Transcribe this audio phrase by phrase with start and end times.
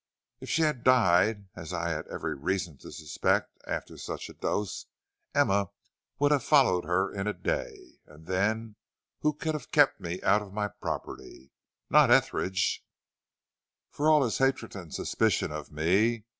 [0.39, 4.87] "If she had died, as I had every reason to suspect after such a dose,
[5.35, 5.69] Emma
[6.17, 7.99] would have followed her in a day.
[8.07, 8.77] And then
[9.19, 11.51] who could have kept me out of my property?
[11.87, 12.83] Not Etheridge,
[13.91, 16.25] for all his hatred and suspicion of me."